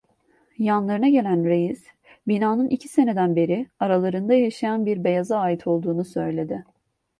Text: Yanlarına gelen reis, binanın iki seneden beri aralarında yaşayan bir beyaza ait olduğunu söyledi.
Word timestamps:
Yanlarına 0.57 1.09
gelen 1.09 1.45
reis, 1.45 1.85
binanın 2.27 2.67
iki 2.67 2.87
seneden 2.87 3.35
beri 3.35 3.67
aralarında 3.79 4.33
yaşayan 4.33 4.85
bir 4.85 5.03
beyaza 5.03 5.39
ait 5.39 5.67
olduğunu 5.67 6.05
söyledi. 6.05 6.65